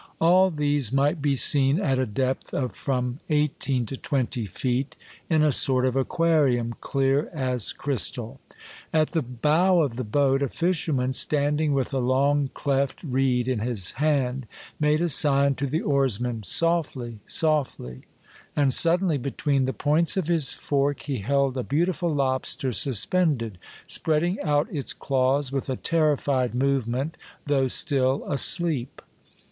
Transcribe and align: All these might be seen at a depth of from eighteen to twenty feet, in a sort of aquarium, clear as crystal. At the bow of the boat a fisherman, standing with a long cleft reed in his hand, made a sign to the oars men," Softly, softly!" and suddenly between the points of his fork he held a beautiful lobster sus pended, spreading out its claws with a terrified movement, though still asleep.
All 0.19 0.49
these 0.49 0.91
might 0.91 1.21
be 1.21 1.35
seen 1.35 1.79
at 1.79 1.99
a 1.99 2.07
depth 2.07 2.55
of 2.55 2.75
from 2.75 3.19
eighteen 3.29 3.85
to 3.85 3.95
twenty 3.95 4.47
feet, 4.47 4.95
in 5.29 5.43
a 5.43 5.51
sort 5.51 5.85
of 5.85 5.95
aquarium, 5.95 6.73
clear 6.81 7.29
as 7.31 7.71
crystal. 7.71 8.39
At 8.91 9.11
the 9.11 9.21
bow 9.21 9.77
of 9.83 9.97
the 9.97 10.03
boat 10.03 10.41
a 10.41 10.49
fisherman, 10.49 11.13
standing 11.13 11.71
with 11.73 11.93
a 11.93 11.99
long 11.99 12.49
cleft 12.55 13.03
reed 13.03 13.47
in 13.47 13.59
his 13.59 13.91
hand, 13.91 14.47
made 14.79 15.01
a 15.01 15.07
sign 15.09 15.53
to 15.53 15.67
the 15.67 15.83
oars 15.83 16.19
men," 16.19 16.41
Softly, 16.61 17.19
softly!" 17.27 18.01
and 18.55 18.73
suddenly 18.73 19.19
between 19.19 19.65
the 19.65 19.71
points 19.71 20.17
of 20.17 20.25
his 20.27 20.51
fork 20.51 21.01
he 21.01 21.17
held 21.17 21.55
a 21.59 21.63
beautiful 21.63 22.09
lobster 22.09 22.71
sus 22.71 23.05
pended, 23.05 23.59
spreading 23.85 24.41
out 24.41 24.67
its 24.73 24.93
claws 24.93 25.51
with 25.51 25.69
a 25.69 25.75
terrified 25.75 26.55
movement, 26.55 27.17
though 27.45 27.67
still 27.67 28.25
asleep. 28.27 29.03